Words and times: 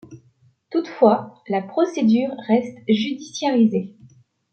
Toutefois, 0.71 1.43
la 1.47 1.61
procédure 1.61 2.31
reste 2.47 2.75
judiciarisée. 2.89 3.95